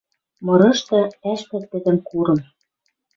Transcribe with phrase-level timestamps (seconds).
[0.45, 0.99] Мырышты
[1.31, 2.39] ӓштӓт тӹдӹм курым.